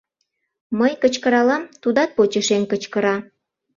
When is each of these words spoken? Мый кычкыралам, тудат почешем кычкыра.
Мый 0.79 0.93
кычкыралам, 1.01 1.63
тудат 1.81 2.09
почешем 2.17 2.63
кычкыра. 2.71 3.15